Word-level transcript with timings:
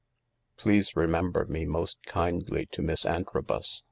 *" 0.23 0.39
Please 0.57 0.95
remember 0.95 1.45
me 1.45 1.63
most 1.63 1.99
kindly 2.07 2.65
to 2.71 2.81
Miss 2.81 3.05
Antro 3.05 3.43
bus. 3.43 3.79